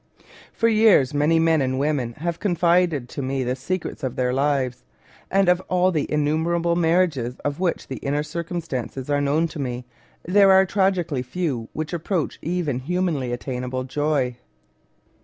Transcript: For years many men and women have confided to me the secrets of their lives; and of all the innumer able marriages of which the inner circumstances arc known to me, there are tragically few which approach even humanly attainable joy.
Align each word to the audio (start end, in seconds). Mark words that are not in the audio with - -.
For 0.51 0.67
years 0.67 1.13
many 1.13 1.37
men 1.37 1.61
and 1.61 1.77
women 1.77 2.13
have 2.13 2.39
confided 2.39 3.07
to 3.09 3.21
me 3.21 3.43
the 3.43 3.55
secrets 3.55 4.01
of 4.03 4.15
their 4.15 4.33
lives; 4.33 4.83
and 5.29 5.47
of 5.47 5.61
all 5.69 5.91
the 5.91 6.07
innumer 6.07 6.57
able 6.57 6.75
marriages 6.75 7.37
of 7.45 7.59
which 7.59 7.87
the 7.87 7.97
inner 7.97 8.23
circumstances 8.23 9.11
arc 9.11 9.21
known 9.21 9.47
to 9.49 9.59
me, 9.59 9.85
there 10.25 10.51
are 10.51 10.65
tragically 10.65 11.21
few 11.21 11.69
which 11.73 11.93
approach 11.93 12.39
even 12.41 12.79
humanly 12.79 13.31
attainable 13.31 13.83
joy. 13.83 14.37